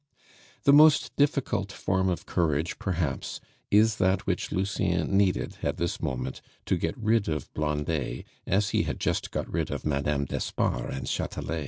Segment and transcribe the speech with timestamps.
[0.63, 6.41] The most difficult form of courage, perhaps, is that which Lucien needed at this moment
[6.65, 11.05] to get rid of Blondet as he had just got rid of Madame d'Espard and
[11.05, 11.59] Chatelet.